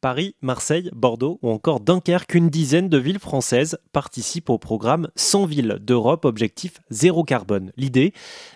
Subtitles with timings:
[0.00, 5.46] Paris, Marseille, Bordeaux ou encore Dunkerque, une dizaine de villes françaises participent au programme 100
[5.46, 7.72] villes d'Europe, objectif zéro carbone.
[7.76, 8.12] L'idée,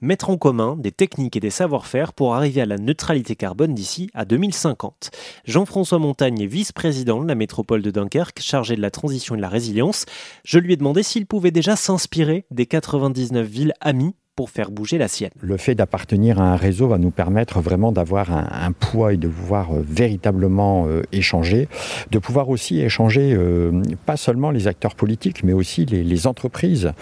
[0.00, 4.08] mettre en commun des techniques et des savoir-faire pour arriver à la neutralité carbone d'ici
[4.14, 5.10] à 2050.
[5.44, 9.42] Jean-François Montagne est vice-président de la métropole de Dunkerque, chargé de la transition et de
[9.42, 10.06] la résilience.
[10.42, 14.98] Je lui ai demandé s'il pouvait déjà s'inspirer des 99 villes amies pour faire bouger
[14.98, 15.06] la.
[15.40, 19.28] Le fait d'appartenir à un réseau va nous permettre vraiment d'avoir un, poids et de
[19.28, 21.68] pouvoir euh, véritablement euh, échanger,
[22.10, 26.92] de pouvoir aussi échanger euh, pas seulement les acteurs politiques, mais aussi les, entreprises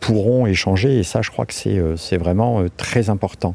[0.00, 3.54] pourront échanger et ça je crois que c'est vraiment très important.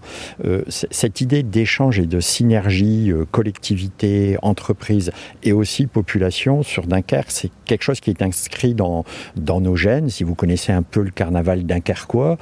[0.70, 5.12] cette idée d'échange et de synergie collectivité, entreprise
[5.44, 9.04] et aussi population sur Dunkerque, c'est quelque chose qui est inscrit dans,
[9.36, 10.10] dans nos gènes.
[10.10, 12.38] Si vous connaissez un peu le carnaval dunkerquois,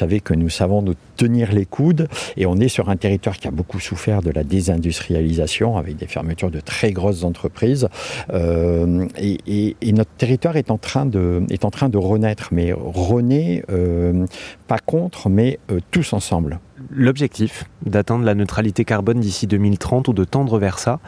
[0.00, 2.08] savez que nous savons nous tenir les coudes
[2.38, 6.06] et on est sur un territoire qui a beaucoup souffert de la désindustrialisation avec des
[6.06, 7.88] fermetures de très grosses entreprises.
[8.32, 13.62] Euh, et, notre territoire est en train de, est en train de renaître, mais renaît
[13.70, 14.24] euh,
[14.68, 16.60] pas contre, mais euh, tous ensemble.
[16.90, 21.00] L'objectif d'atteindre la neutralité carbone d'ici 2030 ou de tendre vers ça,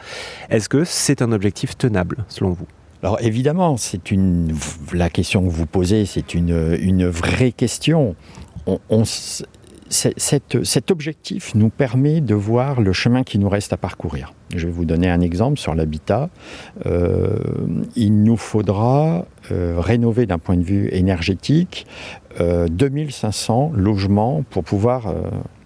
[0.50, 2.67] est-ce que c'est un objectif tenable selon vous?
[3.02, 4.55] Alors évidemment, c'est une
[4.92, 8.14] la question que vous posez, c'est une, une vraie question
[8.66, 9.05] on,
[9.92, 14.32] cet objectif nous permet de voir le chemin qui nous reste à parcourir.
[14.55, 16.30] Je vais vous donner un exemple sur l'habitat.
[16.86, 17.38] Euh,
[17.94, 21.86] il nous faudra euh, rénover d'un point de vue énergétique
[22.38, 25.14] 2500 euh, logements pour pouvoir...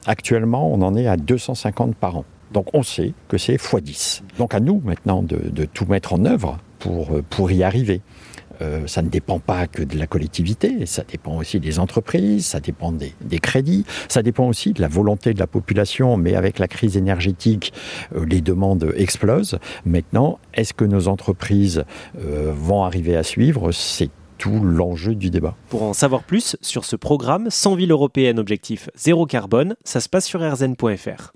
[0.06, 2.24] actuellement, on en est à 250 par an.
[2.52, 4.22] Donc on sait que c'est x10.
[4.39, 8.00] Donc à nous maintenant de, de tout mettre en œuvre pour, pour y arriver.
[8.62, 12.61] Euh, ça ne dépend pas que de la collectivité, ça dépend aussi des entreprises, ça
[12.61, 16.69] dépend des, crédits, ça dépend aussi de la volonté de la population, mais avec la
[16.69, 17.73] crise énergétique,
[18.15, 19.59] euh, les demandes explosent.
[19.85, 21.85] Maintenant, est-ce que nos entreprises
[22.19, 23.73] euh, vont arriver à suivre?
[23.73, 25.57] C'est tout l'enjeu du débat.
[25.70, 30.09] Pour en savoir plus sur ce programme 100 villes européennes objectif zéro carbone, ça se
[30.09, 31.33] passe sur rzn.fr.